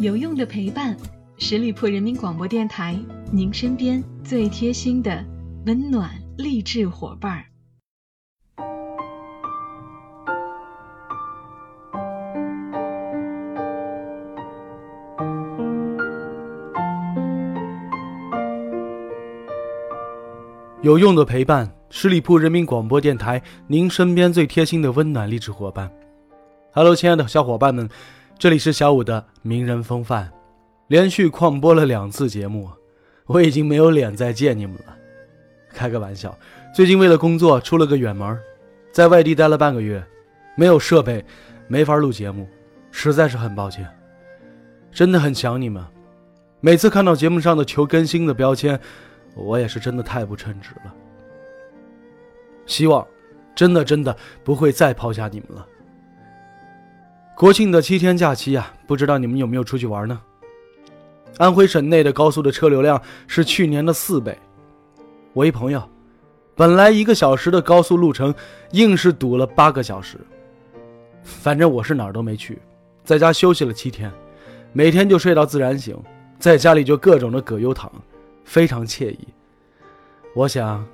[0.00, 0.96] 有用的陪伴，
[1.38, 2.98] 十里铺人民广播电台，
[3.30, 5.24] 您身边最贴心的
[5.66, 7.44] 温暖励志伙伴儿。
[20.82, 25.90] 有用的陪伴，十里铺人民广播电台，您身边最贴心的温暖励志伙伴。
[26.72, 27.88] Hello，亲爱的小伙伴们，
[28.44, 30.30] 这里是小五的名人风范，
[30.88, 32.68] 连续旷播了两次节目，
[33.24, 34.94] 我已经没有脸再见你们了。
[35.70, 36.38] 开个玩笑，
[36.74, 38.38] 最近为了工作出了个远门，
[38.92, 40.04] 在外地待了半个月，
[40.58, 41.24] 没有设备，
[41.68, 42.46] 没法录节目，
[42.90, 43.88] 实在是很抱歉，
[44.92, 45.82] 真的很想你们。
[46.60, 48.78] 每次看到节目上的求更新的标签。
[49.36, 50.94] 我也是真的太不称职了，
[52.66, 53.06] 希望
[53.54, 54.14] 真的真的
[54.44, 55.66] 不会再抛下你们了。
[57.36, 60.20] 国庆的七天假期啊，不知道你们有没有出去玩呢？
[61.38, 64.38] 安徽省内的高速的车流量是去年的四倍，
[65.32, 65.82] 我一朋友，
[66.54, 68.32] 本来一个小时的高速路程，
[68.70, 70.16] 硬是堵了八个小时。
[71.24, 72.60] 反正我是哪儿都没去，
[73.04, 74.12] 在家休息了七天，
[74.72, 75.96] 每天就睡到自然醒，
[76.38, 77.90] 在家里就各种的葛优躺。
[78.44, 79.26] 非常惬意，
[80.36, 80.86] 我想，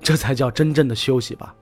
[0.00, 1.54] 这才叫真正的休息吧。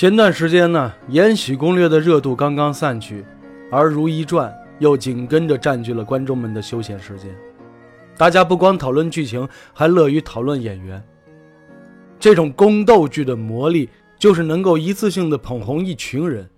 [0.00, 3.22] 前段时间呢，《延禧攻略》的热度刚刚散去，
[3.70, 7.30] 而《如懿传》又紧跟着占据了观众们的休闲时间。
[8.16, 11.04] 大家不光讨论剧情，还乐于讨论演员。
[12.18, 16.48] 这种宫斗剧的魔力，就是能够一次性的捧红一群人，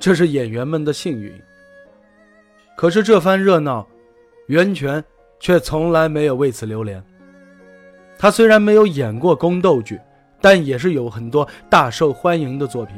[0.00, 1.32] 这是演员们的幸运。
[2.76, 3.86] 可是这番热闹，
[4.48, 5.04] 袁泉
[5.38, 7.00] 却从来没有为此流连。
[8.18, 10.00] 他虽然没有演过宫斗剧，
[10.44, 12.96] 但也是有很多大受欢迎的作品。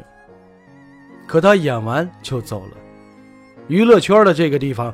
[1.28, 2.76] 可他演完就走了，
[3.68, 4.92] 娱乐圈的这个地方，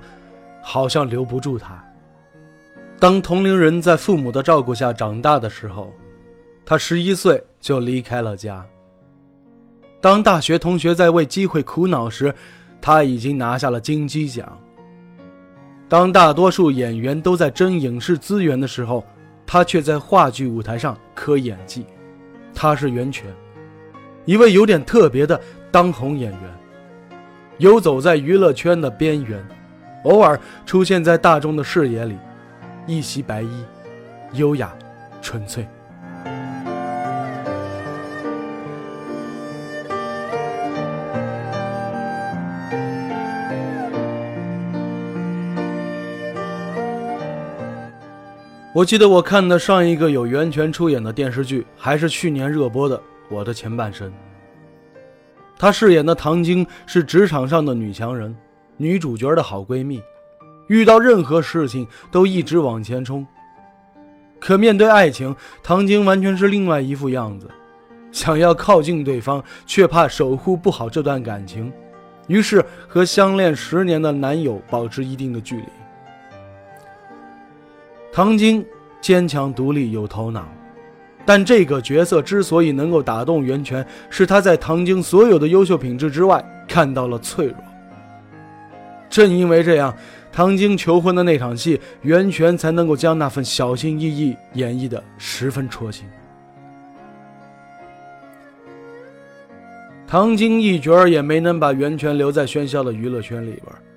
[0.62, 1.82] 好像留不住他。
[3.00, 5.90] 当同龄人在父母的照顾下长大的时候。
[6.64, 8.64] 他十一岁就离开了家。
[10.00, 12.32] 当大学同学在为机会苦恼时，
[12.80, 14.56] 他已经拿下了金鸡奖。
[15.88, 19.04] 当大多数演员都在争影视资源的时候，
[19.44, 21.84] 他却在话剧舞台上磕演技。
[22.54, 23.26] 他是袁泉，
[24.24, 25.40] 一位有点特别的
[25.70, 26.40] 当红演员，
[27.58, 29.44] 游走在娱乐圈的边缘，
[30.04, 32.16] 偶尔出现在大众的视野里，
[32.86, 33.64] 一袭白衣，
[34.32, 34.72] 优雅，
[35.20, 35.66] 纯粹。
[48.74, 52.96] 我记得我看的上一个有袁泉出演的电视剧，还是去年热播的
[53.28, 54.08] 《我的前半生》。
[55.58, 58.34] 她饰演的唐晶是职场上的女强人，
[58.78, 60.02] 女主角的好闺蜜，
[60.68, 63.26] 遇到任何事情都一直往前冲。
[64.40, 67.50] 可面对爱情，唐晶完全是另外一副样子，
[68.10, 71.70] 想要靠近对方，却怕守护不好这段感情，
[72.26, 75.66] 于是和相恋十年的男友保持一定的距离。
[78.14, 78.62] 唐晶
[79.00, 80.46] 坚强独立有头脑，
[81.24, 87.56] 但这个角色之所以能够打动袁泉，是他在唐晶所有的优秀品质之外看到了脆弱。
[89.08, 89.96] 正因为这样，
[90.30, 96.04] 唐晶求婚的那场戏，袁泉才能够将那份小心翼翼演绎的十分戳心。
[100.06, 103.91] 唐晶一角也没能把袁泉留在喧嚣的娱乐圈里边。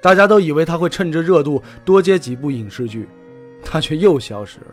[0.00, 3.08] 大家都以为他会趁着热度多接几部影视剧，
[3.62, 4.66] 他却又消失了。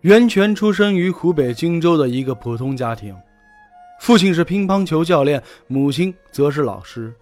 [0.00, 3.16] 袁泉出生于湖北荆州的一个普通家庭，
[4.00, 7.14] 父亲是乒乓球教练，母亲则是老师。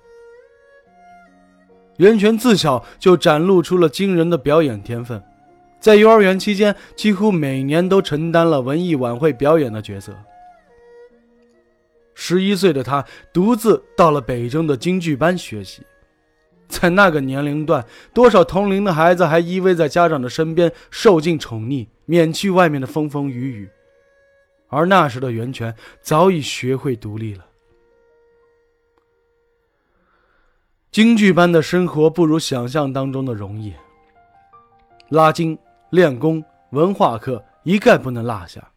[1.98, 5.22] 袁泉自小就展露出了惊人的表演天分，
[5.78, 10.12] 在幼儿园期间，几乎每年都承担了文艺晚会表演的角色。
[12.14, 15.82] 十一岁的他独自到了北京的京剧班学习，
[16.69, 23.70] 在那个年龄段，多少同龄的孩子还依偎在家长的身边，受尽宠溺，免去外面的风风雨雨，
[24.69, 27.44] 而那时的袁泉早已学会独立了。
[30.91, 33.75] 京剧般的生活不如想象当中的容易，
[35.11, 35.59] 拉筋、
[35.91, 38.70] 练功、文化课一概不能落下。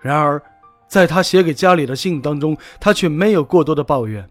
[0.00, 0.42] 然而。
[0.88, 4.28] 在他写给家里的信当中，他却没有过多的抱怨，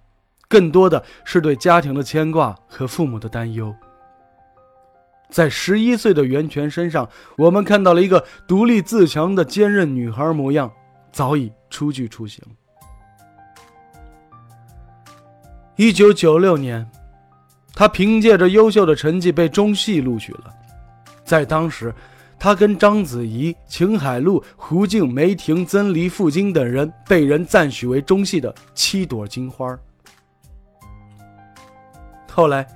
[0.52, 3.74] 更多的是对家庭的牵挂和父母的担忧。
[5.30, 10.70] 在十一岁的袁泉身上，我们看到了一个独立自强的坚韧女孩模样，
[11.10, 12.44] 早已初具雏形。
[15.78, 16.86] 一九九六年，
[17.74, 20.54] 她凭借着优秀的成绩被中戏录取了。
[21.24, 21.96] 在当时，
[22.38, 29.80] 她跟章子怡、秦海璐、胡静、梅婷、曾黎、傅菁等人被人赞许为中戏的七朵金花。
[32.32, 32.68] 后来。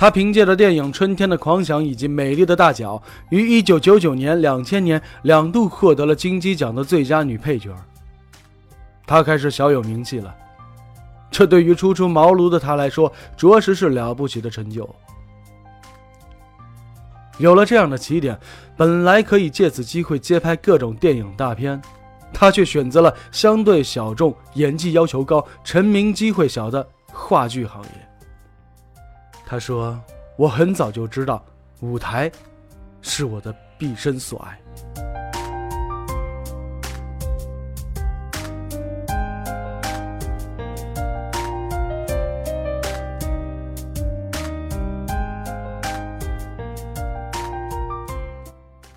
[0.00, 3.02] 她凭借着电影《春天的狂想》以及《美丽的大脚》，
[3.36, 7.74] 于1999年、2000年两度获得了金鸡奖的最佳女配角。
[9.04, 10.32] 她开始小有名气了，
[11.32, 14.88] 这对于初出茅庐的她来说，着实是了不起的成就。
[17.38, 18.38] 有了这样的起点，
[18.76, 21.82] 本来可以借此机会接拍各种电影大片，
[22.32, 28.07] 她却选择了相对小众、演技要求高、成名机会小的话剧行业。
[29.50, 29.98] 他说
[30.36, 31.42] ：“我很早就知道，
[31.80, 32.30] 舞台
[33.00, 34.60] 是我的毕生所爱。”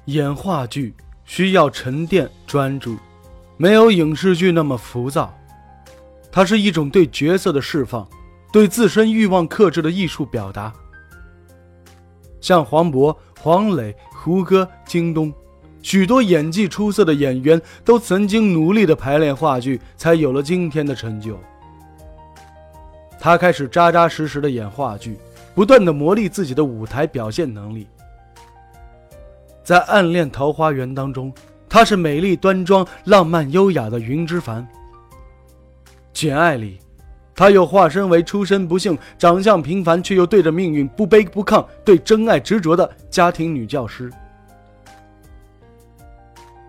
[0.07, 0.93] 演话剧
[1.23, 2.97] 需要沉淀专注，
[3.55, 5.33] 没有影视剧那么浮躁。
[6.29, 8.05] 它是一种对角色的释放。
[8.51, 10.73] 对自身欲望克制的艺术表达，
[12.41, 15.33] 像黄渤、黄磊、胡歌、京东，
[15.81, 21.39] 许多演技出色的演员都曾经努力的排练话剧，才有了今天的成就。
[23.19, 25.17] 他开始扎扎实实的演话剧，
[25.55, 27.87] 不断的磨砺自己的舞台表现能力。
[29.63, 31.31] 在《暗恋桃花源》当中，
[31.69, 34.61] 她是美丽端庄、浪漫优雅的云之凡。
[36.11, 36.79] 《简爱》里。
[37.41, 44.11] 她又化身为出身不幸、长相平凡却又对着命运不卑不亢、对真爱执着的家庭女教师。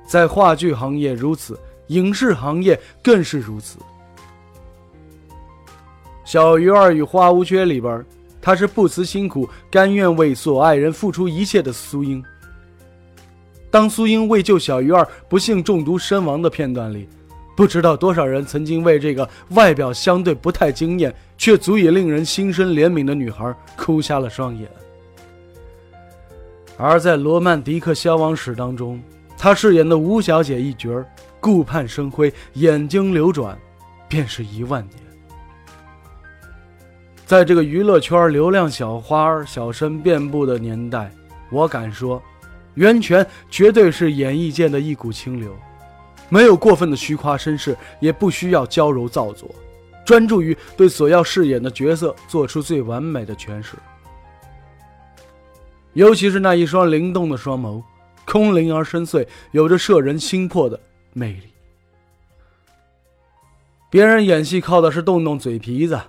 [0.07, 3.79] 在话剧行业如此，影视行业更是如此。
[6.25, 8.03] 《小鱼儿与花无缺》里边，
[8.41, 12.25] 她是不辞辛苦、甘愿为所爱人付出一切的苏英。
[13.71, 17.07] 当苏英为救小鱼儿不幸中毒身亡的片段里。
[17.55, 24.69] 不知道多少人曾经为这个外表相对不太惊艳，却足以令人心生怜悯的女孩哭瞎了双眼。
[26.79, 29.01] 而在《罗曼蒂克消亡史》当中，
[29.37, 31.05] 她饰演的吴小姐一角
[31.39, 33.57] 顾盼生辉，眼睛流转，
[34.09, 34.97] 便是一万年。
[37.27, 41.11] 在这个娱乐圈流量小花小生遍布的年代，
[41.51, 42.21] 我敢说，
[42.75, 45.55] 袁泉绝对是演艺界的一股清流。
[46.33, 49.55] 没有过分的虚夸声势，也不需要娇柔造作，
[50.03, 53.77] 专注于对所要饰演的角色做出最完美的诠释。
[55.93, 57.83] 尤其是那一双灵动的双眸，
[58.25, 60.81] 空灵而深邃，有着摄人心魄的
[61.13, 61.53] 魅力。
[63.91, 66.01] 别人演戏靠的是动动嘴皮子，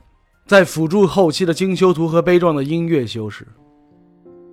[0.48, 3.46] 在辅助后期的精修图和悲壮的音乐修饰，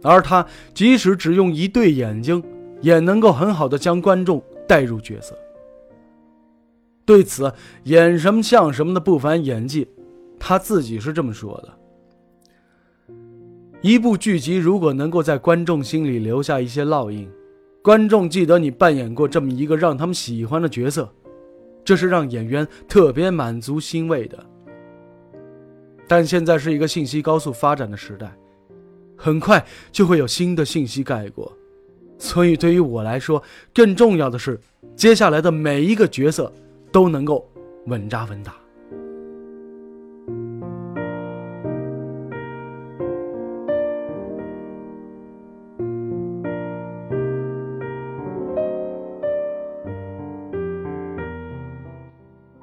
[0.03, 0.45] 而他
[0.75, 2.43] 即使只用一对眼睛，
[2.81, 5.39] 也能够很好的将观众带入角色。
[7.11, 7.53] 对此，
[7.87, 9.85] 演什么像什么的不凡演技，
[10.39, 13.15] 他自己是这么说的：
[13.81, 17.29] 一部剧集如果能够在观众心里留下一些烙印，
[17.83, 21.13] 观众记得你扮演过这么一个让他们喜欢的角色，
[21.85, 24.39] 这是让演员特别满足欣慰的。
[26.07, 28.33] 但现在是一个信息高速发展的时代，
[29.17, 31.53] 很快就会有新的信息盖过，
[32.19, 33.43] 所以对于我来说，
[33.75, 34.61] 更重要的是
[34.95, 36.53] 接下来的每一个角色。
[36.93, 37.47] 都能够
[37.87, 38.55] 稳扎稳打。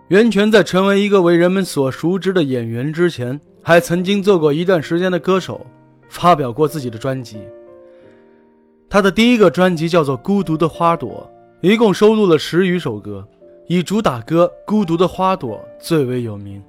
[0.09, 5.67] 袁泉在成为一个为人们所熟知的演员之前，还曾经做过一段时间的歌手，
[6.07, 7.39] 发表过自己的专辑。
[8.89, 11.29] 他的第一个专辑叫做《孤独的花朵》，
[11.69, 13.27] 一共收录了十余首歌。
[13.69, 16.63] 以主打歌《孤独的花朵》最为有名，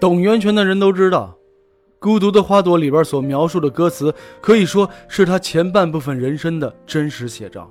[0.00, 1.32] 懂袁泉的人都知道，
[2.00, 7.70] 《孤独的花朵》里边所描述的歌词，可以说是他前半部分人生的真实写照。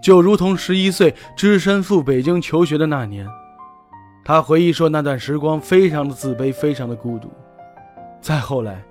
[0.00, 3.26] 就如同十一岁只身赴北京求学的那年，
[4.24, 7.28] 他回忆说，那段时光非常的自卑，非常的孤独。
[8.20, 8.84] 再后来，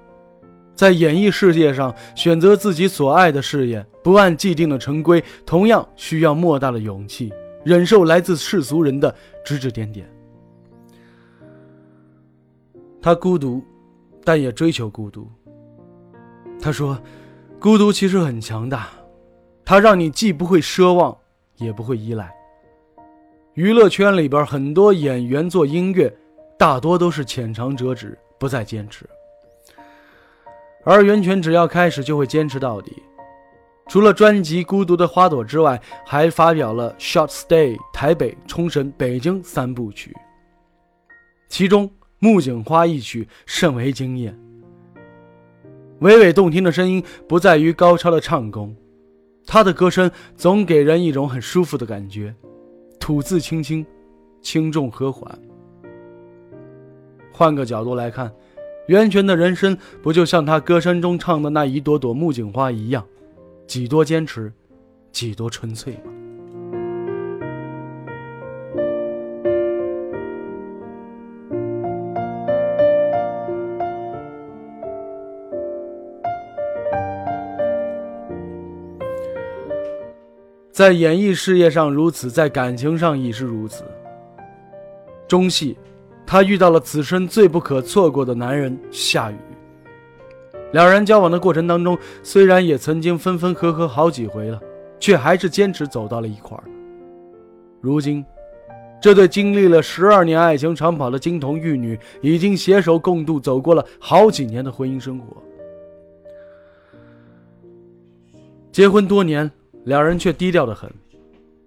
[0.75, 7.31] 在演艺世界上选择自己所爱的事业，不按既定的成规，同样需要莫大的勇气。
[7.63, 10.07] 忍受来自世俗人的指指点点，
[13.01, 13.63] 他孤独，
[14.23, 15.29] 但也追求孤独。
[16.61, 16.99] 他说
[17.59, 18.89] ：“孤独其实很强大，
[19.65, 21.17] 它让你既不会奢望，
[21.57, 22.33] 也不会依赖。
[23.53, 26.13] 娱乐圈里边很多演员做音乐，
[26.57, 29.05] 大多都是浅尝辄止，不再坚持。
[30.85, 33.01] 而袁泉只要开始就会坚持到底。
[33.87, 40.15] 除了专辑《孤独的花朵》之外，还发表了《Short Stay》、台北、冲绳、北京三部曲，
[41.49, 41.87] 其中
[42.19, 44.37] 《木槿花》一曲甚为惊艳。
[45.99, 48.75] 娓娓动听的声音不在于高超的唱功，
[49.45, 52.33] 他的歌声总给人一种很舒服的感觉。
[52.99, 53.85] 吐字清清，
[54.41, 55.37] 轻重和缓。
[57.31, 58.33] 换个角度来看，
[58.87, 63.05] 袁泉的人生不就像他歌声中唱的那一朵朵木槿花一样，
[63.65, 64.51] 几多坚持，
[65.11, 66.11] 几多纯粹吗？
[80.71, 83.83] 在演艺事业上如此，在感情上亦是如此。
[85.27, 85.77] 中戏，
[86.25, 89.35] 他遇到了此生最不可错过的男人夏雨。
[90.73, 94.59] 两人交往的过程当中，虽然也曾经分分合合好几回了，
[94.99, 96.63] 却还是坚持走到了一块儿。
[97.79, 98.25] 如今，
[99.01, 105.41] 这对经历了十二年爱情长跑的金童玉女，已经携手共度走过了好几年的婚姻生活。
[108.71, 109.49] 结婚多年。
[109.85, 110.89] 两人却低调的很，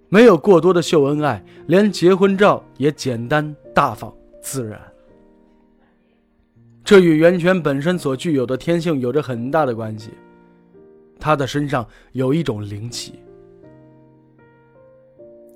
[0.08, 4.10] 没有过多的秀恩爱，连结婚照也简单大方
[4.40, 4.80] 自然。
[6.86, 10.10] 这与袁泉本身所具有的天性有着很大的关系。
[11.18, 13.14] 她的身上有一种灵气。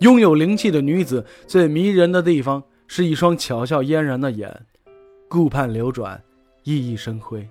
[0.00, 4.66] 拥有灵气的女子最迷人的地方是一双巧笑嫣然的眼，
[5.28, 6.20] 顾盼流转，
[6.64, 7.48] 熠熠生辉。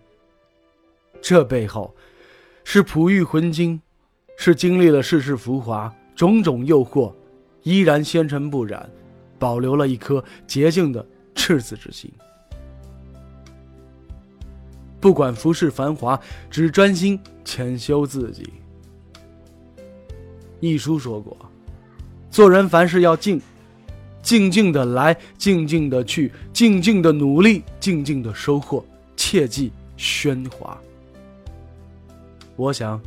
[1.21, 1.95] 这背后，
[2.65, 3.81] 是璞玉浑金。
[4.35, 7.13] 是经历了世事浮华、种种诱惑，
[7.63, 8.89] 依然纤尘不染，
[9.37, 11.05] 保留了一颗洁净的
[11.35, 12.09] 赤子之心。
[14.99, 18.53] 不管浮世繁华，只专心潜修自己。
[20.59, 21.37] 一书说过，
[22.29, 23.41] 做人凡事要静，
[24.21, 30.77] 静静的来，静静的去，静静的努力，静静的收获，切忌喧哗。
[32.55, 32.99] 我想。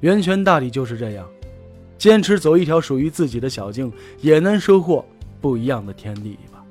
[0.00, 1.26] 源泉大抵就是这样，
[1.96, 5.02] 坚持走一条属于自己的小径，也能收获
[5.40, 6.62] 不一样的天地吧。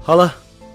[0.00, 0.32] 好了，